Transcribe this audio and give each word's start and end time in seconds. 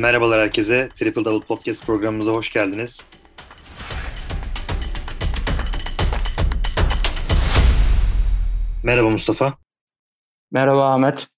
Merhabalar 0.00 0.40
herkese. 0.40 0.88
Triple 0.96 1.24
Double 1.24 1.46
Podcast 1.46 1.86
programımıza 1.86 2.32
hoş 2.32 2.52
geldiniz. 2.52 3.06
Merhaba 8.82 9.10
Mustafa. 9.10 9.58
Merhaba 10.52 10.92
Ahmet. 10.92 11.28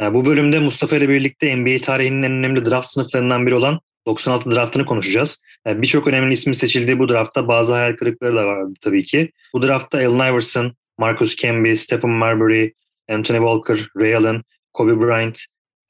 Ee, 0.00 0.14
bu 0.14 0.26
bölümde 0.26 0.58
Mustafa 0.58 0.96
ile 0.96 1.08
birlikte 1.08 1.56
NBA 1.56 1.82
tarihinin 1.82 2.22
en 2.22 2.32
önemli 2.32 2.64
draft 2.64 2.86
sınıflarından 2.86 3.46
biri 3.46 3.54
olan 3.54 3.80
96 4.06 4.50
draftını 4.50 4.86
konuşacağız. 4.86 5.42
Ee, 5.66 5.82
birçok 5.82 6.06
önemli 6.06 6.32
ismi 6.32 6.54
seçildiği 6.54 6.98
bu 6.98 7.08
draftta 7.08 7.48
bazı 7.48 7.74
hayal 7.74 7.96
kırıkları 7.96 8.36
da 8.36 8.46
vardı 8.46 8.74
tabii 8.80 9.04
ki. 9.04 9.32
Bu 9.54 9.62
draftta 9.62 9.98
Allen 9.98 10.32
Iverson, 10.32 10.76
Marcus 10.98 11.36
Camby, 11.36 11.72
Stephen 11.74 12.10
Marbury, 12.10 12.72
Anthony 13.10 13.38
Walker, 13.38 13.88
Ray 13.96 14.16
Allen, 14.16 14.42
Kobe 14.72 15.00
Bryant, 15.00 15.38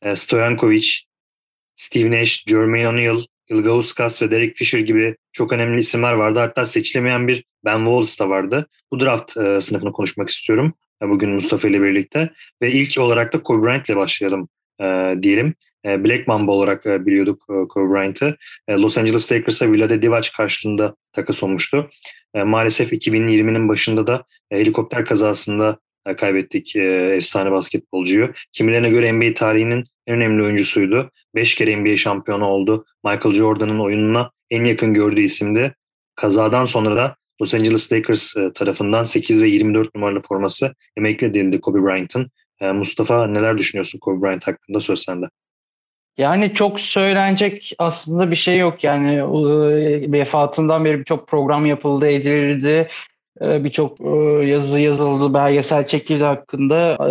e, 0.02 0.16
Stojankovic, 0.16 1.11
Steve 1.74 2.10
Nash, 2.10 2.44
Jermaine 2.46 2.88
O'Neal, 2.88 3.20
Ilgauskas 3.48 4.22
ve 4.22 4.30
Derek 4.30 4.56
Fisher 4.56 4.78
gibi 4.78 5.16
çok 5.32 5.52
önemli 5.52 5.80
isimler 5.80 6.12
vardı. 6.12 6.40
Hatta 6.40 6.64
seçilemeyen 6.64 7.28
bir 7.28 7.44
Ben 7.64 7.78
Wallace 7.78 8.18
da 8.18 8.28
vardı. 8.28 8.66
Bu 8.92 9.00
draft 9.00 9.36
e, 9.36 9.60
sınıfını 9.60 9.92
konuşmak 9.92 10.30
istiyorum 10.30 10.74
e, 11.02 11.08
bugün 11.08 11.30
Mustafa 11.30 11.68
ile 11.68 11.82
birlikte. 11.82 12.30
Ve 12.62 12.72
ilk 12.72 12.98
olarak 12.98 13.32
da 13.32 13.42
Kobe 13.42 13.66
Bryant 13.66 13.88
ile 13.88 13.96
başlayalım 13.96 14.48
e, 14.80 15.14
diyelim. 15.22 15.54
E, 15.86 16.04
Black 16.04 16.28
Mamba 16.28 16.52
olarak 16.52 16.86
e, 16.86 17.06
biliyorduk 17.06 17.42
e, 17.50 17.68
Kobe 17.68 17.94
Bryant'ı. 17.94 18.36
E, 18.68 18.72
Los 18.72 18.98
Angeles 18.98 19.32
Lakers'a 19.32 19.72
Vlade 19.72 20.02
Divac 20.02 20.30
karşılığında 20.36 20.94
takas 21.12 21.42
olmuştu. 21.42 21.90
E, 22.34 22.42
maalesef 22.42 22.92
2020'nin 22.92 23.68
başında 23.68 24.06
da 24.06 24.24
e, 24.50 24.58
helikopter 24.58 25.04
kazasında 25.04 25.78
e, 26.06 26.16
kaybettik 26.16 26.76
e, 26.76 26.82
efsane 27.16 27.50
basketbolcuyu. 27.50 28.32
Kimilerine 28.52 28.90
göre 28.90 29.12
NBA 29.12 29.34
tarihinin 29.34 29.84
en 30.06 30.16
önemli 30.16 30.42
oyuncusuydu. 30.42 31.10
Beş 31.34 31.54
kere 31.54 31.76
NBA 31.76 31.96
şampiyonu 31.96 32.46
oldu. 32.46 32.84
Michael 33.04 33.34
Jordan'ın 33.34 33.78
oyununa 33.78 34.30
en 34.50 34.64
yakın 34.64 34.94
gördüğü 34.94 35.22
isimdi. 35.22 35.74
Kazadan 36.16 36.64
sonra 36.64 36.96
da 36.96 37.16
Los 37.42 37.54
Angeles 37.54 37.92
Lakers 37.92 38.36
e, 38.36 38.52
tarafından 38.52 39.04
8 39.04 39.42
ve 39.42 39.48
24 39.48 39.94
numaralı 39.94 40.20
forması 40.20 40.74
emekli 40.96 41.26
edildi 41.26 41.60
Kobe 41.60 41.82
Bryant'ın. 41.82 42.30
E, 42.60 42.72
Mustafa 42.72 43.26
neler 43.26 43.58
düşünüyorsun 43.58 43.98
Kobe 43.98 44.22
Bryant 44.22 44.46
hakkında 44.46 44.80
söz 44.80 44.98
sende. 45.02 45.26
Yani 46.18 46.54
çok 46.54 46.80
söylenecek 46.80 47.74
aslında 47.78 48.30
bir 48.30 48.36
şey 48.36 48.58
yok. 48.58 48.84
Yani 48.84 49.14
e, 49.14 50.12
vefatından 50.12 50.84
beri 50.84 50.98
birçok 50.98 51.28
program 51.28 51.66
yapıldı, 51.66 52.06
edildi. 52.06 52.88
Birçok 53.40 54.00
yazı 54.48 54.80
yazıldı, 54.80 55.34
belgesel 55.34 55.86
çekildi 55.86 56.24
hakkında. 56.24 57.08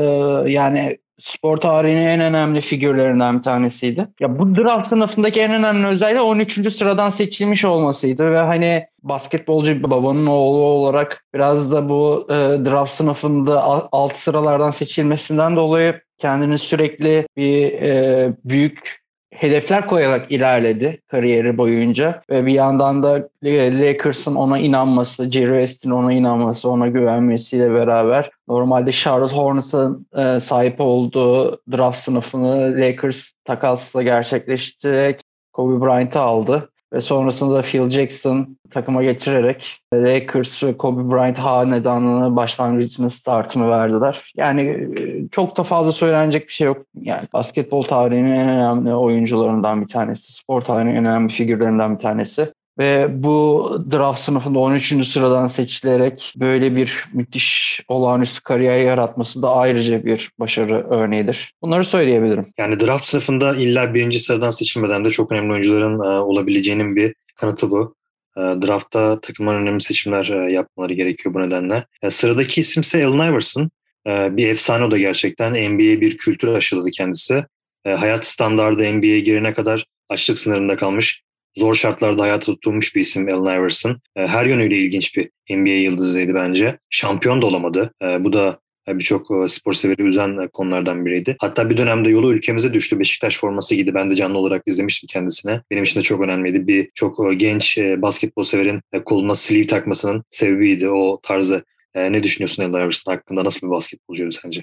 Yani 0.47 0.97
spor 1.21 1.57
tarihinin 1.57 2.05
en 2.05 2.19
önemli 2.19 2.61
figürlerinden 2.61 3.37
bir 3.37 3.43
tanesiydi. 3.43 4.07
Ya 4.19 4.39
bu 4.39 4.55
draft 4.55 4.87
sınıfındaki 4.87 5.41
en 5.41 5.51
önemli 5.53 5.87
özelliği 5.87 6.21
13. 6.21 6.73
sıradan 6.73 7.09
seçilmiş 7.09 7.65
olmasıydı 7.65 8.31
ve 8.31 8.37
hani 8.37 8.85
basketbolcu 9.03 9.83
babanın 9.83 10.25
oğlu 10.25 10.63
olarak 10.63 11.25
biraz 11.33 11.71
da 11.71 11.89
bu 11.89 12.27
e, 12.29 12.33
draft 12.33 12.91
sınıfında 12.91 13.63
alt 13.91 14.15
sıralardan 14.15 14.69
seçilmesinden 14.69 15.55
dolayı 15.55 16.01
kendini 16.17 16.57
sürekli 16.57 17.27
bir 17.37 17.71
e, 17.71 18.33
büyük 18.45 19.00
hedefler 19.31 19.87
koyarak 19.87 20.31
ilerledi 20.31 21.01
kariyeri 21.07 21.57
boyunca. 21.57 22.21
Ve 22.29 22.45
bir 22.45 22.53
yandan 22.53 23.03
da 23.03 23.29
Lakers'ın 23.43 24.35
ona 24.35 24.59
inanması, 24.59 25.31
Jerry 25.31 25.67
West'in 25.67 25.91
ona 25.91 26.13
inanması, 26.13 26.69
ona 26.69 26.87
güvenmesiyle 26.87 27.73
beraber 27.73 28.29
normalde 28.47 28.91
Charlotte 28.91 29.35
Hornets'ın 29.35 30.07
e, 30.17 30.39
sahip 30.39 30.75
olduğu 30.81 31.61
draft 31.71 31.99
sınıfını 31.99 32.81
Lakers 32.81 33.31
takasla 33.45 34.03
gerçekleştirerek 34.03 35.19
Kobe 35.53 35.85
Bryant'ı 35.85 36.19
aldı 36.19 36.70
ve 36.93 37.01
sonrasında 37.01 37.61
Phil 37.61 37.89
Jackson 37.89 38.57
takıma 38.71 39.03
getirerek 39.03 39.77
Lakers 39.93 40.63
ve 40.63 40.77
Kobe 40.77 41.11
Bryant 41.11 41.37
hanedanını 41.37 42.35
başlangıcını 42.35 43.09
startını 43.09 43.69
verdiler. 43.69 44.31
Yani 44.35 44.61
e, 44.61 45.27
çok 45.31 45.57
da 45.57 45.63
fazla 45.63 45.91
söylenecek 45.91 46.47
bir 46.47 46.53
şey 46.53 46.67
yok. 46.67 46.85
Yani 47.01 47.27
basketbol 47.33 47.83
tarihinin 47.83 48.31
en 48.31 48.49
önemli 48.49 48.95
oyuncularından 48.95 49.81
bir 49.81 49.87
tanesi. 49.87 50.33
Spor 50.33 50.61
tarihinin 50.61 50.95
en 50.95 51.05
önemli 51.05 51.33
figürlerinden 51.33 51.95
bir 51.95 52.01
tanesi. 52.01 52.53
Ve 52.79 53.07
bu 53.23 53.71
draft 53.91 54.21
sınıfında 54.21 54.59
13. 54.59 55.07
sıradan 55.07 55.47
seçilerek 55.47 56.33
böyle 56.35 56.75
bir 56.75 57.05
müthiş 57.13 57.79
olağanüstü 57.87 58.43
kariyer 58.43 58.77
yaratması 58.77 59.41
da 59.41 59.55
ayrıca 59.55 60.05
bir 60.05 60.31
başarı 60.39 60.87
örneğidir. 60.89 61.53
Bunları 61.61 61.85
söyleyebilirim. 61.85 62.45
Yani 62.57 62.79
draft 62.79 63.05
sınıfında 63.05 63.55
illa 63.55 63.93
birinci 63.93 64.19
sıradan 64.19 64.49
seçilmeden 64.49 65.05
de 65.05 65.09
çok 65.09 65.31
önemli 65.31 65.51
oyuncuların 65.51 65.99
e, 65.99 66.19
olabileceğinin 66.19 66.95
bir 66.95 67.13
kanıtı 67.35 67.71
bu. 67.71 67.95
E, 68.37 68.39
draftta 68.41 69.21
takımların 69.21 69.61
önemli 69.61 69.81
seçimler 69.81 70.27
e, 70.27 70.51
yapmaları 70.51 70.93
gerekiyor 70.93 71.35
bu 71.35 71.41
nedenle. 71.41 71.85
Sıradaki 72.09 72.59
isimse 72.59 73.05
Allen 73.05 73.31
Iverson. 73.31 73.71
Bir 74.07 74.47
efsane 74.47 74.85
o 74.85 74.91
da 74.91 74.97
gerçekten. 74.97 75.51
NBA 75.51 76.01
bir 76.01 76.17
kültür 76.17 76.47
aşıladı 76.47 76.89
kendisi. 76.91 77.45
Hayat 77.85 78.25
standardı 78.25 78.93
NBA'ye 78.93 79.19
girene 79.19 79.53
kadar 79.53 79.85
açlık 80.09 80.39
sınırında 80.39 80.77
kalmış 80.77 81.23
zor 81.57 81.75
şartlarda 81.75 82.23
hayata 82.23 82.45
tutulmuş 82.45 82.95
bir 82.95 83.01
isim 83.01 83.27
Allen 83.29 83.59
Iverson. 83.59 84.01
E, 84.15 84.27
her 84.27 84.45
yönüyle 84.45 84.77
ilginç 84.77 85.17
bir 85.17 85.29
NBA 85.49 85.69
yıldızıydı 85.69 86.33
bence. 86.33 86.77
Şampiyon 86.89 87.41
da 87.41 87.45
olamadı. 87.45 87.93
E, 88.03 88.23
bu 88.23 88.33
da 88.33 88.59
e, 88.87 88.97
birçok 88.97 89.51
spor 89.51 89.73
severi 89.73 90.01
üzen 90.03 90.47
konulardan 90.47 91.05
biriydi. 91.05 91.35
Hatta 91.39 91.69
bir 91.69 91.77
dönemde 91.77 92.09
yolu 92.09 92.33
ülkemize 92.33 92.73
düştü. 92.73 92.99
Beşiktaş 92.99 93.37
forması 93.37 93.75
giydi. 93.75 93.93
Ben 93.93 94.11
de 94.11 94.15
canlı 94.15 94.37
olarak 94.37 94.63
izlemiştim 94.65 95.07
kendisine. 95.07 95.61
Benim 95.71 95.83
için 95.83 95.99
de 95.99 96.03
çok 96.03 96.21
önemliydi. 96.21 96.67
Bir 96.67 96.89
çok 96.95 97.39
genç 97.39 97.77
basketbol 97.77 98.43
severin 98.43 98.81
koluna 99.05 99.35
sleeve 99.35 99.67
takmasının 99.67 100.23
sebebiydi 100.29 100.89
o 100.89 101.19
tarzı. 101.23 101.63
Ne 101.95 102.23
düşünüyorsun 102.23 102.63
Allen 102.63 102.85
Iverson 102.85 103.11
hakkında? 103.13 103.43
Nasıl 103.43 103.67
bir 103.67 103.71
basketbolcuydu 103.71 104.31
sence? 104.31 104.61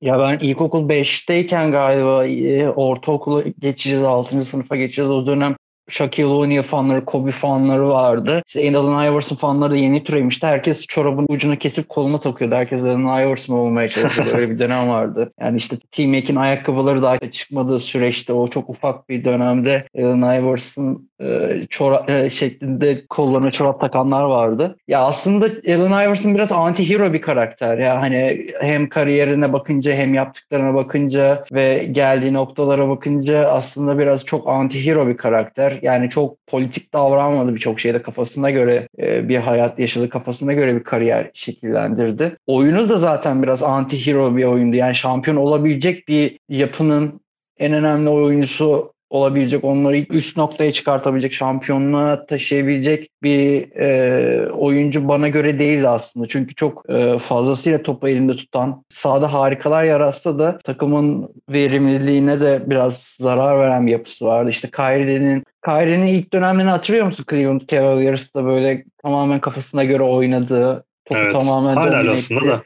Ya 0.00 0.18
ben 0.18 0.38
ilkokul 0.38 0.88
5'teyken 0.88 1.70
galiba 1.70 2.72
ortaokula 2.72 3.44
geçeceğiz, 3.58 4.02
6. 4.02 4.44
sınıfa 4.44 4.76
geçeceğiz. 4.76 5.10
O 5.10 5.26
dönem 5.26 5.56
Shaquille 5.88 6.26
O'Neal 6.26 6.62
fanları, 6.62 7.04
Kobe 7.04 7.32
fanları 7.32 7.88
vardı. 7.88 8.42
İşte 8.46 8.78
Allen 8.78 9.12
Iverson 9.12 9.36
fanları 9.36 9.70
da 9.70 9.76
yeni 9.76 10.04
türemişti. 10.04 10.46
Herkes 10.46 10.86
çorabın 10.86 11.26
ucunu 11.28 11.56
kesip 11.56 11.88
koluna 11.88 12.20
takıyordu. 12.20 12.54
Herkes 12.54 12.82
Allen 12.82 13.26
Iverson 13.26 13.54
olmaya 13.54 13.88
çalışıyordu. 13.88 14.36
Öyle 14.36 14.50
bir 14.50 14.58
dönem 14.58 14.88
vardı. 14.88 15.32
Yani 15.40 15.56
işte 15.56 15.76
Team 15.92 16.10
Make'in 16.10 16.36
ayakkabıları 16.36 17.02
da 17.02 17.30
çıkmadığı 17.30 17.80
süreçte 17.80 18.32
o 18.32 18.48
çok 18.48 18.70
ufak 18.70 19.08
bir 19.08 19.24
dönemde 19.24 19.86
Allen 19.98 20.40
Iverson 20.40 21.08
e, 21.20 21.66
e, 22.08 22.30
şeklinde 22.30 23.06
kollarına 23.06 23.50
çorap 23.50 23.80
takanlar 23.80 24.22
vardı. 24.22 24.76
Ya 24.88 25.00
aslında 25.00 25.46
Allen 25.46 26.06
Iverson 26.06 26.34
biraz 26.34 26.50
anti-hero 26.50 27.12
bir 27.12 27.20
karakter. 27.20 27.78
Ya 27.78 28.02
hani 28.02 28.46
hem 28.60 28.88
kariyerine 28.88 29.52
bakınca 29.52 29.92
hem 29.92 30.14
yaptıklarına 30.14 30.74
bakınca 30.74 31.44
ve 31.52 31.88
geldiği 31.90 32.32
noktalara 32.32 32.88
bakınca 32.88 33.48
aslında 33.48 33.98
biraz 33.98 34.24
çok 34.24 34.46
anti-hero 34.46 35.08
bir 35.08 35.16
karakter. 35.16 35.75
Yani 35.82 36.10
çok 36.10 36.46
politik 36.46 36.92
davranmadı 36.92 37.54
birçok 37.54 37.80
şeyde 37.80 38.02
kafasına 38.02 38.50
göre 38.50 38.88
e, 38.98 39.28
bir 39.28 39.36
hayat 39.36 39.78
yaşadı, 39.78 40.08
kafasına 40.08 40.52
göre 40.52 40.74
bir 40.74 40.84
kariyer 40.84 41.30
şekillendirdi. 41.34 42.36
Oyunu 42.46 42.88
da 42.88 42.96
zaten 42.96 43.42
biraz 43.42 43.62
anti-hero 43.62 44.36
bir 44.36 44.44
oyundu. 44.44 44.76
Yani 44.76 44.94
şampiyon 44.94 45.36
olabilecek 45.36 46.08
bir 46.08 46.38
yapının 46.48 47.20
en 47.58 47.72
önemli 47.72 48.08
oyuncusu 48.08 48.92
olabilecek, 49.10 49.64
onları 49.64 49.96
üst 49.98 50.36
noktaya 50.36 50.72
çıkartabilecek, 50.72 51.32
şampiyonluğa 51.32 52.26
taşıyabilecek 52.26 53.08
bir 53.22 53.72
e, 53.76 54.50
oyuncu 54.50 55.08
bana 55.08 55.28
göre 55.28 55.58
değildi 55.58 55.88
aslında. 55.88 56.26
Çünkü 56.26 56.54
çok 56.54 56.90
e, 56.90 57.18
fazlasıyla 57.18 57.82
topu 57.82 58.08
elinde 58.08 58.36
tutan, 58.36 58.84
sahada 58.90 59.32
harikalar 59.32 59.84
yaratsa 59.84 60.38
da 60.38 60.58
takımın 60.58 61.28
verimliliğine 61.50 62.40
de 62.40 62.62
biraz 62.66 63.16
zarar 63.20 63.58
veren 63.58 63.86
bir 63.86 63.92
yapısı 63.92 64.24
vardı. 64.24 64.50
İşte 64.50 64.68
Kyrie'nin 64.70 65.44
Kyrie'nin 65.64 66.06
ilk 66.06 66.32
dönemlerini 66.32 66.70
hatırlıyor 66.70 67.06
musun 67.06 67.24
Cleveland 67.30 67.60
Cavaliers'ta 67.68 68.44
böyle 68.44 68.84
tamamen 69.02 69.40
kafasına 69.40 69.84
göre 69.84 70.02
oynadığı, 70.02 70.84
topu 71.04 71.20
evet, 71.22 71.40
tamamen 71.40 71.76
hala 71.76 72.12
aslında 72.12 72.46
da. 72.46 72.62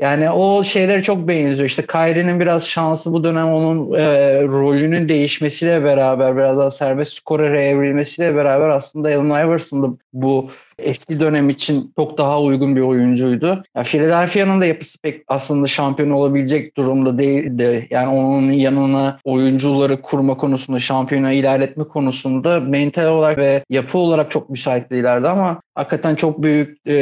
Yani 0.00 0.30
o 0.30 0.64
şeylere 0.64 1.02
çok 1.02 1.28
benziyor. 1.28 1.68
İşte 1.68 1.86
Kyrie'nin 1.86 2.40
biraz 2.40 2.66
şansı 2.66 3.12
bu 3.12 3.24
dönem 3.24 3.48
onun 3.48 3.92
e, 3.92 4.04
rolünün 4.42 5.08
değişmesiyle 5.08 5.84
beraber 5.84 6.36
biraz 6.36 6.58
daha 6.58 6.70
serbest 6.70 7.12
skorere 7.12 7.64
evrilmesiyle 7.64 8.34
beraber 8.34 8.68
aslında 8.68 9.08
Allen 9.08 9.46
Iverson 9.46 9.82
da 9.82 9.96
bu 10.12 10.50
eski 10.82 11.20
dönem 11.20 11.50
için 11.50 11.92
çok 11.96 12.18
daha 12.18 12.40
uygun 12.42 12.76
bir 12.76 12.80
oyuncuydu. 12.80 13.62
Ya 13.76 13.82
Philadelphia'nın 13.82 14.60
da 14.60 14.66
yapısı 14.66 14.98
pek 14.98 15.22
aslında 15.28 15.66
şampiyon 15.66 16.10
olabilecek 16.10 16.76
durumda 16.76 17.18
değildi. 17.18 17.86
Yani 17.90 18.08
onun 18.08 18.52
yanına 18.52 19.18
oyuncuları 19.24 20.02
kurma 20.02 20.36
konusunda, 20.36 20.78
şampiyona 20.78 21.32
ilerletme 21.32 21.84
konusunda 21.84 22.60
mental 22.60 23.06
olarak 23.06 23.38
ve 23.38 23.64
yapı 23.70 23.98
olarak 23.98 24.30
çok 24.30 24.50
müsait 24.50 24.90
değillerdi 24.90 25.28
ama 25.28 25.60
hakikaten 25.74 26.14
çok 26.14 26.42
büyük 26.42 26.86
e, 26.86 26.92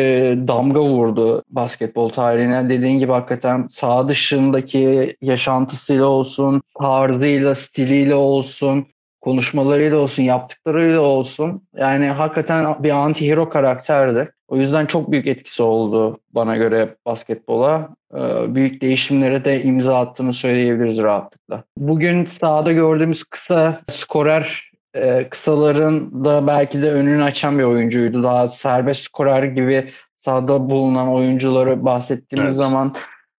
damga 0.48 0.80
vurdu 0.80 1.42
basketbol 1.50 2.08
tarihine. 2.08 2.68
Dediğin 2.68 2.98
gibi 2.98 3.12
hakikaten 3.12 3.68
sağ 3.70 4.08
dışındaki 4.08 5.16
yaşantısıyla 5.22 6.04
olsun, 6.06 6.62
tarzıyla, 6.78 7.54
stiliyle 7.54 8.14
olsun 8.14 8.86
konuşmalarıyla 9.20 9.98
olsun, 9.98 10.22
yaptıklarıyla 10.22 11.00
olsun 11.00 11.62
yani 11.76 12.06
hakikaten 12.06 12.82
bir 12.82 12.90
anti-hero 12.90 13.48
karakterdi. 13.48 14.32
O 14.48 14.56
yüzden 14.56 14.86
çok 14.86 15.10
büyük 15.10 15.26
etkisi 15.26 15.62
oldu 15.62 16.20
bana 16.30 16.56
göre 16.56 16.96
basketbola. 17.06 17.88
Ee, 18.14 18.54
büyük 18.54 18.82
değişimlere 18.82 19.44
de 19.44 19.62
imza 19.62 19.98
attığını 19.98 20.34
söyleyebiliriz 20.34 20.98
rahatlıkla. 20.98 21.64
Bugün 21.76 22.26
sahada 22.26 22.72
gördüğümüz 22.72 23.24
kısa 23.24 23.80
skorer 23.90 24.70
e, 24.94 25.28
kısaların 25.28 26.24
da 26.24 26.46
belki 26.46 26.82
de 26.82 26.92
önünü 26.92 27.22
açan 27.22 27.58
bir 27.58 27.64
oyuncuydu. 27.64 28.22
Daha 28.22 28.48
serbest 28.48 29.00
skorer 29.00 29.42
gibi 29.42 29.90
sahada 30.24 30.70
bulunan 30.70 31.08
oyuncuları 31.08 31.84
bahsettiğimiz 31.84 32.50
evet. 32.50 32.60
zaman 32.60 32.94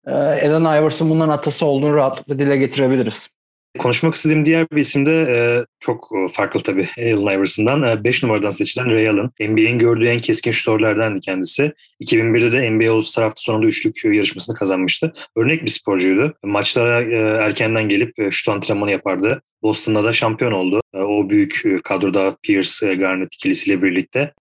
e, 0.07 0.11
Allen 0.11 0.81
Iverson 0.81 1.09
bunların 1.09 1.33
atası 1.33 1.65
olduğunu 1.65 1.95
rahatlıkla 1.95 2.39
dile 2.39 2.57
getirebiliriz. 2.57 3.29
Konuşmak 3.77 4.15
istediğim 4.15 4.45
diğer 4.45 4.67
bir 4.71 4.81
isim 4.81 5.05
de 5.05 5.11
e, 5.11 5.65
çok 5.79 6.09
e, 6.15 6.33
farklı 6.33 6.63
tabii 6.63 6.89
Allen 6.97 7.37
Iverson'dan. 7.37 8.03
5 8.03 8.23
e, 8.23 8.27
numaradan 8.27 8.49
seçilen 8.49 8.91
Ray 8.91 9.09
Allen. 9.09 9.29
NBA'in 9.39 9.79
gördüğü 9.79 10.07
en 10.07 10.19
keskin 10.19 10.51
şutörlerdendi 10.51 11.21
kendisi. 11.21 11.73
2001'de 12.03 12.51
de 12.51 12.71
NBA 12.71 12.93
All-Star 12.93 13.23
hafta 13.23 13.41
sonunda 13.41 13.67
üçlük 13.67 14.05
yarışmasını 14.05 14.55
kazanmıştı. 14.55 15.13
Örnek 15.35 15.65
bir 15.65 15.69
sporcuydu. 15.69 16.33
Maçlara 16.43 17.01
e, 17.01 17.15
erkenden 17.45 17.89
gelip 17.89 18.33
şut 18.33 18.49
antrenmanı 18.49 18.91
yapardı. 18.91 19.41
Boston'da 19.63 20.03
da 20.03 20.13
şampiyon 20.13 20.51
oldu. 20.51 20.81
O 20.93 21.29
büyük 21.29 21.63
kadroda 21.83 22.37
Pierce, 22.43 22.95
Garnett 22.95 23.35
ikilisiyle 23.35 23.83
birlikte. 23.83 24.33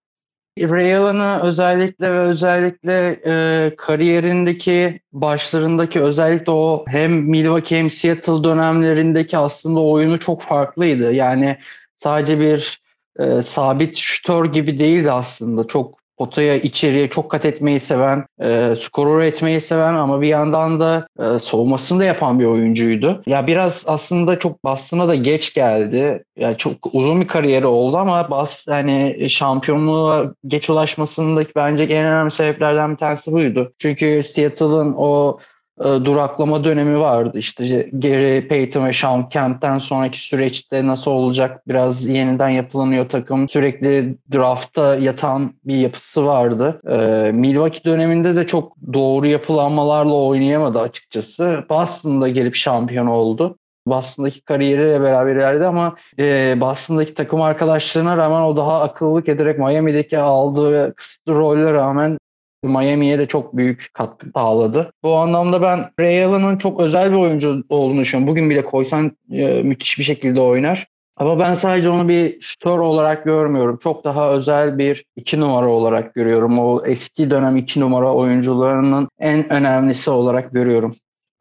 Ray 0.61 0.95
Allen'ı 0.95 1.39
özellikle 1.43 2.11
ve 2.11 2.19
özellikle 2.19 3.19
e, 3.25 3.75
kariyerindeki 3.75 4.99
başlarındaki 5.11 6.01
özellikle 6.01 6.51
o 6.51 6.85
hem 6.87 7.11
Milwaukee 7.11 7.77
hem 7.77 7.89
Seattle 7.89 8.43
dönemlerindeki 8.43 9.37
aslında 9.37 9.79
oyunu 9.79 10.19
çok 10.19 10.41
farklıydı. 10.41 11.13
Yani 11.13 11.57
sadece 11.97 12.39
bir 12.39 12.81
e, 13.19 13.41
sabit 13.41 13.97
şütör 13.97 14.45
gibi 14.45 14.79
değildi 14.79 15.11
aslında. 15.11 15.67
Çok 15.67 15.98
potaya 16.19 16.55
içeriye 16.55 17.09
çok 17.09 17.31
kat 17.31 17.45
etmeyi 17.45 17.79
seven, 17.79 18.25
e, 18.41 18.75
skorer 18.75 19.25
etmeyi 19.25 19.61
seven 19.61 19.93
ama 19.93 20.21
bir 20.21 20.27
yandan 20.27 20.79
da 20.79 21.07
e, 21.19 21.39
savunmasını 21.39 21.99
da 21.99 22.03
yapan 22.03 22.39
bir 22.39 22.45
oyuncuydu. 22.45 23.23
Ya 23.25 23.47
biraz 23.47 23.83
aslında 23.87 24.39
çok 24.39 24.63
Boston'a 24.63 25.07
da 25.07 25.15
geç 25.15 25.53
geldi. 25.53 26.23
Yani 26.37 26.57
çok 26.57 26.73
uzun 26.93 27.21
bir 27.21 27.27
kariyeri 27.27 27.65
oldu 27.65 27.97
ama 27.97 28.29
Bas 28.31 28.67
hani 28.67 29.29
şampiyonluğa 29.29 30.33
geç 30.47 30.69
ulaşmasındaki 30.69 31.51
bence 31.55 31.83
en 31.83 32.05
önemli 32.05 32.31
sebeplerden 32.31 32.91
bir 32.91 32.97
tanesi 32.97 33.31
buydu. 33.31 33.73
Çünkü 33.79 34.23
Seattle'ın 34.23 34.93
o 34.97 35.39
e, 35.79 35.83
duraklama 35.83 36.63
dönemi 36.63 36.99
vardı. 36.99 37.37
İşte 37.37 37.89
Gary 37.93 38.47
Payton 38.47 38.85
ve 38.85 38.93
Sean 38.93 39.29
Kent'ten 39.29 39.77
sonraki 39.77 40.21
süreçte 40.21 40.87
nasıl 40.87 41.11
olacak 41.11 41.67
biraz 41.67 42.05
yeniden 42.05 42.49
yapılanıyor 42.49 43.09
takım. 43.09 43.49
Sürekli 43.49 44.15
draftta 44.33 44.95
yatan 44.95 45.53
bir 45.65 45.75
yapısı 45.75 46.25
vardı. 46.25 46.81
E, 46.87 47.31
Milwaukee 47.31 47.83
döneminde 47.83 48.35
de 48.35 48.47
çok 48.47 48.75
doğru 48.93 49.27
yapılanmalarla 49.27 50.13
oynayamadı 50.13 50.79
açıkçası. 50.79 51.63
Boston'da 51.69 52.27
gelip 52.27 52.55
şampiyon 52.55 53.07
oldu. 53.07 53.57
Boston'daki 53.87 54.45
kariyeriyle 54.45 55.01
beraber 55.01 55.35
ilerledi 55.35 55.65
ama 55.65 55.95
e, 56.19 56.55
Boston'daki 56.61 57.13
takım 57.13 57.41
arkadaşlarına 57.41 58.17
rağmen 58.17 58.41
o 58.41 58.57
daha 58.57 58.81
akıllılık 58.81 59.29
ederek 59.29 59.59
Miami'deki 59.59 60.17
aldığı 60.17 60.93
kısıtlı 60.95 61.33
rolle 61.33 61.73
rağmen 61.73 62.18
Miami'ye 62.63 63.19
de 63.19 63.25
çok 63.25 63.57
büyük 63.57 63.89
katkı 63.93 64.27
sağladı. 64.33 64.91
Bu 65.03 65.15
anlamda 65.15 65.61
ben 65.61 65.91
Ray 65.99 66.23
Allen'ın 66.25 66.57
çok 66.57 66.79
özel 66.79 67.11
bir 67.11 67.17
oyuncu 67.17 67.63
olduğunu 67.69 67.99
düşünüyorum. 67.99 68.27
Bugün 68.27 68.49
bile 68.49 68.65
koysan 68.65 69.11
e, 69.31 69.63
müthiş 69.63 69.99
bir 69.99 70.03
şekilde 70.03 70.41
oynar. 70.41 70.87
Ama 71.17 71.39
ben 71.39 71.53
sadece 71.53 71.89
onu 71.89 72.09
bir 72.09 72.41
şutör 72.41 72.79
olarak 72.79 73.25
görmüyorum. 73.25 73.79
Çok 73.83 74.03
daha 74.03 74.31
özel 74.31 74.77
bir 74.77 75.05
iki 75.15 75.39
numara 75.39 75.67
olarak 75.67 76.15
görüyorum. 76.15 76.59
O 76.59 76.85
eski 76.85 77.29
dönem 77.29 77.57
iki 77.57 77.79
numara 77.79 78.13
oyuncularının 78.13 79.09
en 79.19 79.53
önemlisi 79.53 80.09
olarak 80.09 80.53
görüyorum. 80.53 80.95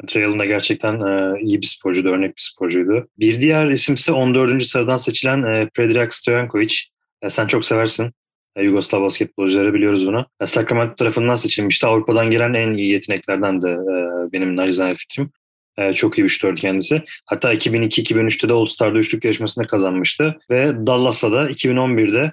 Trail'ın 0.07 0.39
da 0.39 0.45
gerçekten 0.45 1.01
e, 1.01 1.41
iyi 1.41 1.61
bir 1.61 1.67
sporcuydu, 1.67 2.09
örnek 2.09 2.37
bir 2.37 2.51
sporcuydu. 2.53 3.09
Bir 3.19 3.41
diğer 3.41 3.67
isimse 3.67 4.13
14. 4.13 4.63
sıradan 4.63 4.97
seçilen 4.97 5.43
e, 5.43 5.69
Predrag 5.75 6.13
Stojankovic. 6.13 6.75
E, 7.23 7.31
sen 7.31 7.47
çok 7.47 7.65
seversin. 7.65 8.13
E, 8.59 8.65
Yugoslav 8.65 9.03
basketbolcuları 9.03 9.75
biliyoruz 9.75 10.07
bunu. 10.07 10.27
E, 10.41 10.47
Sacramento 10.47 10.97
tarafından 10.97 11.35
seçilmişti. 11.35 11.87
Avrupa'dan 11.87 12.31
gelen 12.31 12.55
en 12.55 12.75
iyi 12.75 12.93
yeteneklerden 12.93 13.63
de 13.63 13.71
e, 13.71 14.33
benim 14.33 14.57
narizane 14.57 14.95
fikrim. 14.95 15.31
Çok 15.95 16.19
iyi 16.19 16.25
bir 16.25 16.29
şutördü 16.29 16.61
kendisi. 16.61 17.03
Hatta 17.27 17.55
2002-2003'te 17.55 18.49
de 18.49 18.53
All-Star'da 18.53 18.99
üçlük 18.99 19.25
yarışmasını 19.25 19.67
kazanmıştı. 19.67 20.37
Ve 20.51 20.87
Dallas'ta 20.87 21.33
da 21.33 21.51
2011'de 21.51 22.33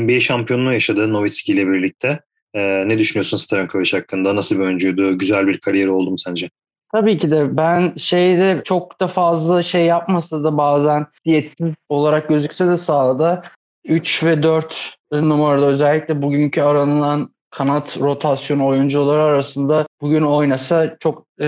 NBA 0.00 0.20
şampiyonluğu 0.20 0.72
yaşadı 0.72 1.12
Nowitzki 1.12 1.52
ile 1.52 1.66
birlikte. 1.66 2.20
Ne 2.54 2.98
düşünüyorsun 2.98 3.36
Stojankovic 3.36 3.92
hakkında? 3.92 4.36
Nasıl 4.36 4.56
bir 4.58 4.64
oyuncuydu? 4.64 5.18
Güzel 5.18 5.46
bir 5.46 5.58
kariyeri 5.58 5.90
oldu 5.90 6.10
mu 6.10 6.18
sence? 6.18 6.48
Tabii 6.92 7.18
ki 7.18 7.30
de 7.30 7.56
ben 7.56 7.92
şeyde 7.96 8.62
çok 8.64 9.00
da 9.00 9.08
fazla 9.08 9.62
şey 9.62 9.84
yapmasa 9.84 10.44
da 10.44 10.56
bazen 10.56 11.06
diyetsiz 11.24 11.74
olarak 11.88 12.28
gözükse 12.28 12.66
de 12.66 12.78
sahada 12.78 13.42
3 13.84 14.24
ve 14.24 14.42
4 14.42 14.94
numarada 15.12 15.66
özellikle 15.66 16.22
bugünkü 16.22 16.60
aranılan 16.62 17.34
kanat 17.50 18.00
rotasyon 18.00 18.60
oyuncuları 18.60 19.22
arasında 19.22 19.86
bugün 20.00 20.22
oynasa 20.22 20.96
çok 21.00 21.26
e, 21.40 21.46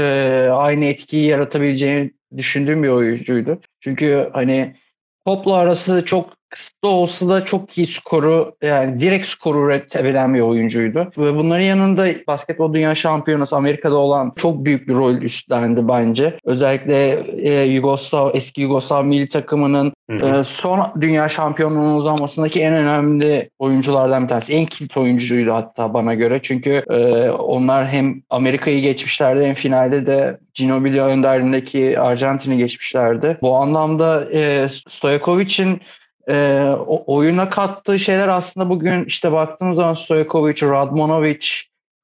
aynı 0.52 0.84
etkiyi 0.84 1.26
yaratabileceğini 1.26 2.12
düşündüğüm 2.36 2.82
bir 2.82 2.88
oyuncuydu. 2.88 3.60
Çünkü 3.80 4.30
hani 4.32 4.76
topla 5.26 5.54
arası 5.54 6.04
çok 6.04 6.30
kısıtlı 6.54 6.88
olsa 6.88 7.28
da 7.28 7.44
çok 7.44 7.78
iyi 7.78 7.86
skoru 7.86 8.54
yani 8.62 9.00
direkt 9.00 9.26
skoru 9.26 9.66
üretebilen 9.66 10.34
bir 10.34 10.40
oyuncuydu. 10.40 11.10
Ve 11.18 11.36
bunların 11.36 11.64
yanında 11.64 12.06
basketbol 12.26 12.74
dünya 12.74 12.94
şampiyonası 12.94 13.56
Amerika'da 13.56 13.96
olan 13.96 14.32
çok 14.36 14.64
büyük 14.64 14.88
bir 14.88 14.94
rol 14.94 15.14
üstlendi 15.14 15.88
bence. 15.88 16.38
Özellikle 16.44 17.24
e, 17.38 17.64
Yugoslav, 17.64 18.30
eski 18.34 18.60
Yugoslav 18.60 19.04
milli 19.04 19.28
takımının 19.28 19.92
e, 20.10 20.44
son 20.44 20.80
dünya 21.00 21.28
şampiyonluğunun 21.28 21.96
uzanmasındaki 21.96 22.60
en 22.60 22.74
önemli 22.74 23.50
oyunculardan 23.58 24.22
bir 24.22 24.28
tanesi. 24.28 24.52
En 24.52 24.66
kilit 24.66 24.96
oyuncuydu 24.96 25.52
hatta 25.52 25.94
bana 25.94 26.14
göre. 26.14 26.40
Çünkü 26.42 26.82
e, 26.90 27.30
onlar 27.30 27.88
hem 27.88 28.22
Amerika'yı 28.30 28.80
geçmişlerdi 28.80 29.44
hem 29.44 29.54
finalde 29.54 30.06
de 30.06 30.38
Ginobili 30.54 31.00
önderliğindeki 31.00 32.00
Arjantin'i 32.00 32.56
geçmişlerdi. 32.56 33.38
Bu 33.42 33.56
anlamda 33.56 34.30
e, 34.32 34.68
Stojakovic'in 34.68 35.80
e, 36.28 36.62
o, 36.86 37.14
oyuna 37.16 37.50
kattığı 37.50 37.98
şeyler 37.98 38.28
aslında 38.28 38.70
bugün 38.70 39.04
işte 39.04 39.32
baktığımız 39.32 39.76
zaman 39.76 39.94
Stojkovic, 39.94 40.62
Radmanovic 40.62 41.46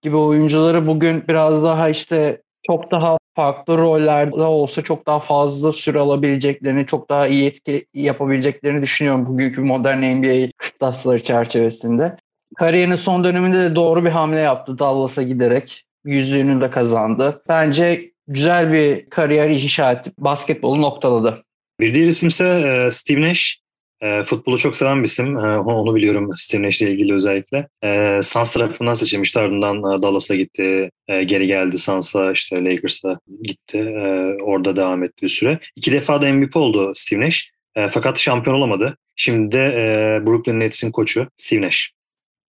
gibi 0.02 0.16
oyuncuları 0.16 0.86
bugün 0.86 1.24
biraz 1.28 1.62
daha 1.62 1.88
işte 1.88 2.42
çok 2.66 2.90
daha 2.90 3.18
farklı 3.36 3.78
rollerde 3.78 4.42
olsa 4.42 4.82
çok 4.82 5.06
daha 5.06 5.18
fazla 5.18 5.72
süre 5.72 5.98
alabileceklerini, 5.98 6.86
çok 6.86 7.10
daha 7.10 7.26
iyi 7.26 7.46
etki 7.46 7.86
yapabileceklerini 7.94 8.82
düşünüyorum 8.82 9.26
bugünkü 9.26 9.60
modern 9.60 10.02
NBA 10.02 10.50
kıstasları 10.56 11.22
çerçevesinde. 11.22 12.16
Kariyerinin 12.56 12.96
son 12.96 13.24
döneminde 13.24 13.58
de 13.58 13.74
doğru 13.74 14.04
bir 14.04 14.10
hamle 14.10 14.40
yaptı 14.40 14.78
Dallas'a 14.78 15.22
giderek. 15.22 15.84
Yüzlüğünü 16.04 16.60
de 16.60 16.70
kazandı. 16.70 17.42
Bence 17.48 18.10
güzel 18.28 18.72
bir 18.72 19.10
kariyer 19.10 19.50
inşa 19.50 19.92
etti. 19.92 20.12
Basketbolu 20.18 20.82
noktaladı. 20.82 21.42
Bir 21.80 21.94
diğer 21.94 22.06
isimse 22.06 22.88
Steve 22.92 23.20
Nash. 23.20 23.60
E, 24.00 24.22
futbolu 24.22 24.58
çok 24.58 24.76
seven 24.76 24.98
bir 24.98 25.08
isim. 25.08 25.36
E, 25.36 25.58
onu 25.58 25.94
biliyorum 25.94 26.30
Steve 26.36 26.62
Nash 26.62 26.82
ile 26.82 26.90
ilgili 26.90 27.14
özellikle. 27.14 27.68
E, 27.84 28.20
Suns 28.22 28.52
tarafından 28.52 28.94
seçilmişti. 28.94 29.40
Ardından 29.40 29.76
e, 29.78 30.02
Dallas'a 30.02 30.34
gitti. 30.34 30.90
E, 31.08 31.22
geri 31.22 31.46
geldi 31.46 31.78
Suns'a 31.78 32.32
işte 32.32 32.64
Lakers'a 32.64 33.20
gitti. 33.42 33.78
E, 33.78 34.02
orada 34.42 34.76
devam 34.76 35.04
etti 35.04 35.22
bir 35.22 35.28
süre. 35.28 35.58
İki 35.76 35.92
defa 35.92 36.22
da 36.22 36.32
MVP 36.32 36.56
oldu 36.56 36.92
Steve 36.94 37.20
Nash. 37.20 37.50
E, 37.76 37.88
fakat 37.88 38.18
şampiyon 38.18 38.56
olamadı. 38.56 38.96
Şimdi 39.16 39.52
de 39.52 39.60
e, 39.60 40.26
Brooklyn 40.26 40.60
Nets'in 40.60 40.90
koçu 40.90 41.28
Steve 41.36 41.60
Nash. 41.60 41.92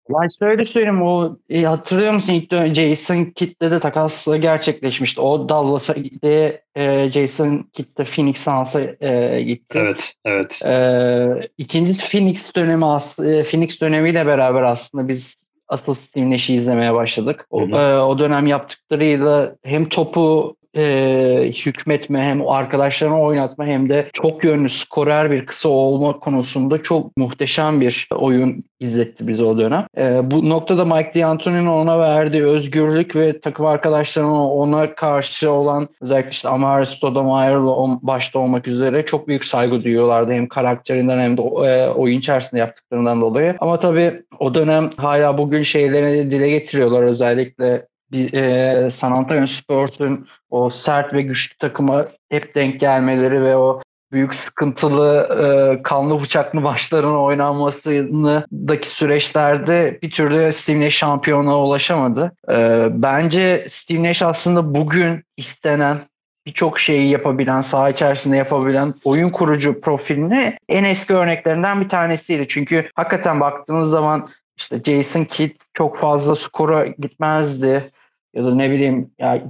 Yani 0.09 0.27
şöyle 0.39 0.65
söyleyeyim 0.65 1.01
o 1.01 1.37
e, 1.49 1.61
hatırlıyor 1.61 2.13
musun 2.13 2.33
ilk 2.33 2.51
dönem 2.51 2.73
Jason 2.73 3.25
Kidd'le 3.25 3.71
de 3.71 3.79
takas 3.79 4.27
gerçekleşmişti. 4.27 5.21
O 5.21 5.49
Dallas'a 5.49 5.93
gitti. 5.93 6.61
E, 6.75 7.09
Jason 7.09 7.69
Kidd 7.73 7.97
de 7.97 8.03
Phoenix 8.03 8.37
Suns'a 8.37 8.81
e, 8.81 9.41
gitti. 9.43 9.79
Evet, 9.79 10.13
evet. 10.25 10.61
E, 10.65 11.49
ikincisi 11.57 12.09
Phoenix 12.09 12.55
dönemi 12.55 12.85
e, 13.25 13.43
Phoenix 13.43 13.81
dönemiyle 13.81 14.25
beraber 14.25 14.61
aslında 14.61 15.07
biz 15.07 15.35
asıl 15.67 15.93
Steve 15.93 16.29
Nash'i 16.29 16.53
izlemeye 16.53 16.93
başladık. 16.93 17.45
O, 17.49 17.61
e, 17.61 17.99
o 17.99 18.19
dönem 18.19 18.47
yaptıklarıyla 18.47 19.55
hem 19.63 19.89
topu 19.89 20.55
e, 20.77 21.51
hükmetme 21.65 22.23
hem 22.23 22.47
arkadaşlarını 22.47 23.21
oynatma 23.21 23.65
hem 23.65 23.89
de 23.89 24.09
çok 24.13 24.43
yönlü 24.43 24.69
skorer 24.69 25.31
bir 25.31 25.45
kısa 25.45 25.69
olma 25.69 26.19
konusunda 26.19 26.83
çok 26.83 27.17
muhteşem 27.17 27.81
bir 27.81 28.07
oyun 28.15 28.63
izletti 28.79 29.27
bize 29.27 29.43
o 29.43 29.57
dönem. 29.57 29.85
E, 29.97 30.31
bu 30.31 30.49
noktada 30.49 30.85
Mike 30.85 31.21
D'Antoni'nin 31.21 31.67
ona 31.67 31.99
verdiği 31.99 32.45
özgürlük 32.45 33.15
ve 33.15 33.39
takım 33.39 33.65
arkadaşlarının 33.65 34.31
ona 34.31 34.95
karşı 34.95 35.51
olan 35.51 35.89
özellikle 36.01 36.31
işte 36.31 36.49
Amari 36.49 36.85
Stoudemire'la 36.85 37.99
başta 38.01 38.39
olmak 38.39 38.67
üzere 38.67 39.05
çok 39.05 39.27
büyük 39.27 39.45
saygı 39.45 39.83
duyuyorlardı. 39.83 40.31
Hem 40.31 40.47
karakterinden 40.47 41.19
hem 41.19 41.37
de 41.37 41.41
e, 41.41 41.89
oyun 41.89 42.19
içerisinde 42.19 42.59
yaptıklarından 42.59 43.21
dolayı. 43.21 43.55
Ama 43.59 43.79
tabii 43.79 44.23
o 44.39 44.53
dönem 44.53 44.89
hala 44.97 45.37
bugün 45.37 45.63
şeylerini 45.63 46.31
dile 46.31 46.49
getiriyorlar 46.49 47.03
özellikle 47.03 47.90
bir, 48.11 48.33
e, 48.33 48.91
San 48.91 49.11
Antonio 49.11 49.45
Spurs'un 49.45 50.27
o 50.49 50.69
sert 50.69 51.13
ve 51.13 51.21
güçlü 51.21 51.57
takıma 51.57 52.07
hep 52.29 52.55
denk 52.55 52.79
gelmeleri 52.79 53.43
ve 53.43 53.55
o 53.55 53.81
büyük 54.11 54.35
sıkıntılı 54.35 55.27
e, 55.41 55.83
kanlı 55.83 56.21
bıçaklı 56.21 56.61
maçların 56.61 57.15
oynanmasındaki 57.15 58.89
süreçlerde 58.89 59.99
bir 60.01 60.11
türlü 60.11 60.53
Steve 60.53 60.85
Nash 60.85 60.93
şampiyonluğa 60.93 61.63
ulaşamadı. 61.63 62.31
E, 62.49 62.87
bence 62.91 63.67
Steve 63.69 64.03
Nash 64.03 64.21
aslında 64.21 64.75
bugün 64.75 65.23
istenen 65.37 65.99
birçok 66.45 66.79
şeyi 66.79 67.09
yapabilen, 67.09 67.61
saha 67.61 67.89
içerisinde 67.89 68.37
yapabilen 68.37 68.93
oyun 69.03 69.29
kurucu 69.29 69.81
profilini 69.81 70.57
en 70.69 70.83
eski 70.83 71.13
örneklerinden 71.13 71.81
bir 71.81 71.89
tanesiydi. 71.89 72.47
Çünkü 72.47 72.89
hakikaten 72.95 73.39
baktığımız 73.39 73.89
zaman 73.89 74.27
işte 74.57 74.81
Jason 74.85 75.23
Kidd 75.23 75.55
çok 75.73 75.97
fazla 75.97 76.35
skora 76.35 76.87
gitmezdi. 76.87 77.89
Ya 78.33 78.45
da 78.45 78.55
ne 78.55 78.71
bileyim 78.71 79.11
ya 79.19 79.43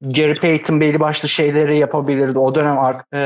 Gary 0.00 0.34
Payton 0.34 0.80
belli 0.80 1.00
başlı 1.00 1.28
şeyleri 1.28 1.78
yapabilirdi. 1.78 2.38
O 2.38 2.54
dönem 2.54 2.76
e, 3.12 3.18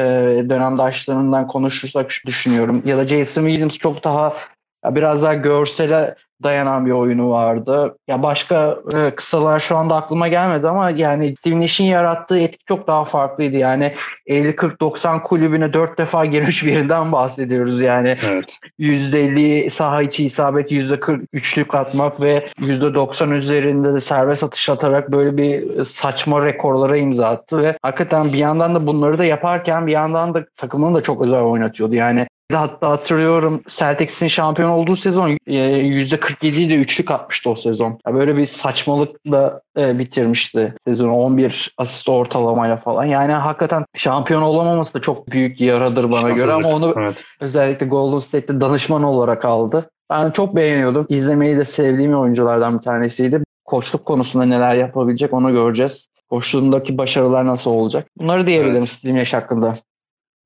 dönemdaşlarından 0.48 1.46
konuşursak 1.46 2.10
düşünüyorum. 2.26 2.82
Ya 2.84 2.96
da 2.98 3.06
Jason 3.06 3.46
Williams 3.46 3.78
çok 3.78 4.04
daha 4.04 4.36
biraz 4.84 5.22
daha 5.22 5.34
görsele 5.34 6.14
dayanan 6.42 6.86
bir 6.86 6.90
oyunu 6.90 7.30
vardı. 7.30 7.96
Ya 8.08 8.22
başka 8.22 8.78
e, 8.94 9.10
kısalar 9.10 9.60
şu 9.60 9.76
anda 9.76 9.94
aklıma 9.96 10.28
gelmedi 10.28 10.68
ama 10.68 10.90
yani 10.90 11.36
Steve 11.36 11.60
Nash'in 11.60 11.84
yarattığı 11.84 12.38
etki 12.38 12.64
çok 12.64 12.86
daha 12.86 13.04
farklıydı. 13.04 13.56
Yani 13.56 13.92
50-40-90 14.28 15.22
kulübüne 15.22 15.72
4 15.72 15.98
defa 15.98 16.24
girmiş 16.26 16.64
birinden 16.64 17.12
bahsediyoruz 17.12 17.80
yani. 17.80 18.16
Evet. 18.22 18.58
%50 18.78 19.70
saha 19.70 20.02
içi 20.02 20.26
isabet, 20.26 20.72
%40 20.72 21.26
üçlük 21.32 21.74
atmak 21.74 22.20
ve 22.20 22.48
%90 22.60 23.34
üzerinde 23.34 23.94
de 23.94 24.00
serbest 24.00 24.44
atış 24.44 24.68
atarak 24.68 25.12
böyle 25.12 25.36
bir 25.36 25.84
saçma 25.84 26.46
rekorlara 26.46 26.96
imza 26.96 27.28
attı 27.28 27.62
ve 27.62 27.78
hakikaten 27.82 28.32
bir 28.32 28.38
yandan 28.38 28.74
da 28.74 28.86
bunları 28.86 29.18
da 29.18 29.24
yaparken 29.24 29.86
bir 29.86 29.92
yandan 29.92 30.34
da 30.34 30.44
takımını 30.56 30.94
da 30.94 31.00
çok 31.00 31.22
özel 31.22 31.40
oynatıyordu. 31.40 31.94
Yani 31.94 32.26
Hatta 32.56 32.90
hatırlıyorum 32.90 33.62
Celtics'in 33.68 34.28
şampiyon 34.28 34.70
olduğu 34.70 34.96
sezon 34.96 35.30
%47'yi 35.30 36.66
e, 36.66 36.68
de 36.68 36.74
üçlük 36.74 37.10
atmıştı 37.10 37.50
o 37.50 37.54
sezon. 37.54 37.98
böyle 38.06 38.36
bir 38.36 38.46
saçmalıkla 38.46 39.60
e, 39.76 39.98
bitirmişti 39.98 40.74
sezonu 40.86 41.16
11 41.16 41.74
asist 41.78 42.08
ortalamayla 42.08 42.76
falan. 42.76 43.04
Yani 43.04 43.32
hakikaten 43.32 43.84
şampiyon 43.96 44.42
olamaması 44.42 44.94
da 44.94 45.00
çok 45.00 45.30
büyük 45.30 45.60
yaradır 45.60 46.10
bana 46.10 46.30
göre 46.30 46.52
ama 46.52 46.68
onu 46.68 46.94
evet. 46.98 47.24
özellikle 47.40 47.86
Golden 47.86 48.20
State'te 48.20 48.60
danışman 48.60 49.02
olarak 49.02 49.44
aldı. 49.44 49.90
Ben 50.10 50.30
çok 50.30 50.56
beğeniyordum. 50.56 51.06
İzlemeyi 51.08 51.56
de 51.56 51.64
sevdiğim 51.64 52.18
oyunculardan 52.18 52.78
bir 52.78 52.82
tanesiydi. 52.82 53.40
Koçluk 53.64 54.04
konusunda 54.04 54.44
neler 54.44 54.74
yapabilecek 54.74 55.32
onu 55.32 55.52
göreceğiz. 55.52 56.06
Koçluğundaki 56.30 56.98
başarılar 56.98 57.46
nasıl 57.46 57.70
olacak? 57.70 58.06
Bunları 58.18 58.46
diyebilirim 58.46 58.76
evet. 58.76 58.88
Steve 58.88 59.14
Nash 59.14 59.34
hakkında. 59.34 59.76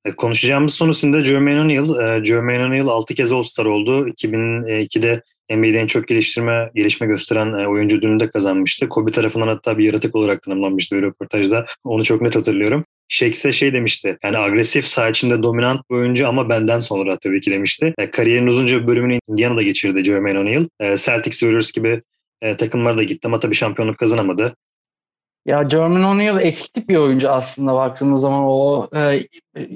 E, 0.04 0.16
konuşacağımız 0.16 0.75
son 0.75 0.88
isim 0.88 1.12
de 1.12 1.25
Jermaine 1.25 1.61
O'Neal. 1.61 2.18
E, 2.20 2.25
Jermaine 2.25 2.64
O'Neal 2.64 2.88
6 2.88 3.14
kez 3.14 3.32
All-Star 3.32 3.66
oldu. 3.66 4.08
2002'de 4.08 5.23
NBA'de 5.50 5.80
en 5.80 5.87
çok 5.87 6.08
geliştirme, 6.08 6.70
gelişme 6.75 7.06
gösteren 7.06 7.52
e, 7.52 7.68
oyuncu 7.68 7.96
ödülünü 7.96 8.30
kazanmıştı. 8.30 8.88
Kobe 8.88 9.11
tarafından 9.11 9.49
hatta 9.49 9.78
bir 9.78 9.84
yaratık 9.84 10.14
olarak 10.14 10.42
tanımlanmıştı 10.42 10.96
bir 10.96 11.02
röportajda. 11.02 11.66
Onu 11.84 12.04
çok 12.04 12.23
net 12.23 12.37
hatırlıyorum. 12.37 12.84
Shakes'e 13.08 13.52
şey 13.52 13.73
demişti. 13.73 14.18
Yani 14.23 14.38
agresif, 14.38 14.87
sağ 14.87 15.08
içinde 15.08 15.42
dominant 15.42 15.90
bir 15.90 15.94
oyuncu 15.94 16.28
ama 16.28 16.49
benden 16.49 16.78
sonra 16.78 17.18
tabii 17.18 17.40
ki 17.40 17.50
demişti. 17.50 17.94
E, 17.99 18.11
kariyerin 18.11 18.46
uzunca 18.46 18.82
bir 18.82 18.87
bölümünü 18.87 19.18
Indiana'da 19.28 19.62
geçirdi 19.62 20.04
Jermaine 20.04 20.38
O'Neal. 20.38 20.66
E, 20.80 20.96
Celtics, 20.96 21.40
Warriors 21.40 21.73
gibi 21.73 22.02
e, 22.42 22.56
takımlara 22.56 22.99
da 22.99 23.02
gitti 23.02 23.28
ama 23.28 23.40
tabii 23.40 23.54
şampiyonluk 23.54 23.99
kazanamadı. 23.99 24.56
Ya 25.46 25.62
German 25.62 26.04
O'Neill 26.04 26.46
eski 26.46 26.88
bir 26.88 26.96
oyuncu 26.96 27.30
aslında 27.30 27.74
baktığımız 27.74 28.22
zaman 28.22 28.44
o 28.44 28.88
e, 28.96 29.28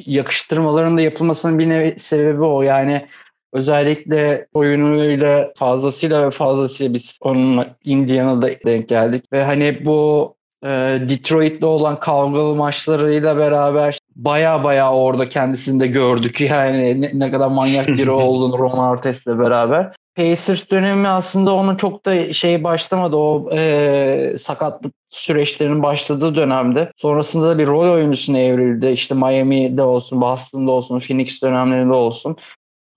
yakıştırmaların 0.06 0.96
da 0.96 1.00
yapılmasının 1.00 1.58
bir 1.58 1.68
nevi 1.68 2.00
sebebi 2.00 2.42
o. 2.42 2.62
Yani 2.62 3.06
özellikle 3.52 4.46
oyunuyla 4.54 5.52
fazlasıyla 5.56 6.26
ve 6.26 6.30
fazlasıyla 6.30 6.94
biz 6.94 7.18
onunla 7.20 7.76
Indiana'da 7.84 8.50
denk 8.66 8.88
geldik. 8.88 9.24
Ve 9.32 9.44
hani 9.44 9.84
bu 9.84 10.34
e, 10.62 10.68
Detroit'le 11.08 11.62
olan 11.62 12.00
kavgalı 12.00 12.54
maçlarıyla 12.54 13.36
beraber 13.36 13.98
baya 14.16 14.64
baya 14.64 14.92
orada 14.94 15.28
kendisini 15.28 15.80
de 15.80 15.86
gördük. 15.86 16.40
Yani 16.40 17.00
ne, 17.00 17.10
ne 17.14 17.30
kadar 17.30 17.48
manyak 17.48 17.88
biri 17.88 18.10
olduğunu 18.24 18.58
Ron 18.58 18.78
Artest'le 18.78 19.38
beraber. 19.38 19.92
Pacers 20.16 20.70
dönemi 20.70 21.08
aslında 21.08 21.54
onun 21.54 21.76
çok 21.76 22.06
da 22.06 22.32
şey 22.32 22.64
başlamadı. 22.64 23.16
O 23.16 23.50
e, 23.52 24.38
sakatlık 24.38 24.97
süreçlerinin 25.10 25.82
başladığı 25.82 26.34
dönemde. 26.34 26.92
Sonrasında 26.96 27.48
da 27.48 27.58
bir 27.58 27.66
rol 27.66 27.92
oyuncusuna 27.92 28.38
evrildi. 28.38 28.86
İşte 28.86 29.14
Miami'de 29.14 29.82
olsun, 29.82 30.20
Boston'da 30.20 30.70
olsun, 30.70 30.98
Phoenix 30.98 31.42
dönemlerinde 31.42 31.94
olsun. 31.94 32.36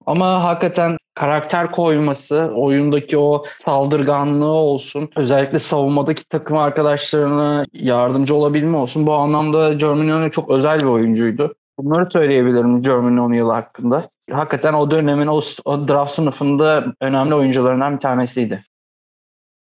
Ama 0.06 0.44
hakikaten 0.44 0.98
karakter 1.16 1.72
koyması, 1.72 2.52
oyundaki 2.56 3.18
o 3.18 3.44
saldırganlığı 3.66 4.46
olsun, 4.46 5.10
özellikle 5.16 5.60
savunmadaki 5.60 6.30
takım 6.30 6.58
arkadaşlarına 6.58 7.66
yardımcı 7.74 8.36
olabilme 8.36 8.78
olsun. 8.78 9.08
Bu 9.08 9.14
anlamda 9.14 9.74
Germany 9.74 10.30
çok 10.30 10.50
özel 10.50 10.80
bir 10.80 10.86
oyuncuydu. 10.86 11.56
Bunları 11.80 12.12
söyleyebilirim 12.12 12.82
German 12.82 13.18
O'Neill 13.18 13.50
hakkında. 13.50 14.10
Hakikaten 14.32 14.74
o 14.74 14.92
dönemin 14.92 15.28
o, 15.28 15.42
o 15.66 15.88
draft 15.88 16.12
sınıfında 16.12 16.86
önemli 17.02 17.36
oyuncularından 17.36 17.94
bir 17.94 18.00
tanesiydi. 18.00 18.64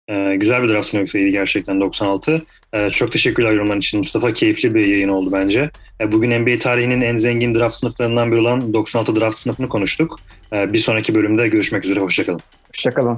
Ee, 0.09 0.35
güzel 0.35 0.63
bir 0.63 0.69
draft 0.69 0.87
sınıfıydı 0.87 1.27
gerçekten 1.27 1.81
96. 1.81 2.45
Ee, 2.73 2.89
çok 2.89 3.11
teşekkürler 3.11 3.51
yorumların 3.51 3.79
için 3.79 3.97
Mustafa. 3.97 4.33
Keyifli 4.33 4.75
bir 4.75 4.85
yayın 4.85 5.09
oldu 5.09 5.29
bence. 5.33 5.69
Ee, 6.01 6.11
bugün 6.11 6.41
NBA 6.41 6.57
tarihinin 6.57 7.01
en 7.01 7.17
zengin 7.17 7.55
draft 7.55 7.75
sınıflarından 7.75 8.31
biri 8.31 8.39
olan 8.39 8.73
96 8.73 9.15
draft 9.15 9.39
sınıfını 9.39 9.69
konuştuk. 9.69 10.19
Bir 10.51 10.79
sonraki 10.79 11.15
bölümde 11.15 11.47
görüşmek 11.47 11.85
üzere. 11.85 11.99
Hoşçakalın. 11.99 12.39
Hoşçakalın. 12.67 13.17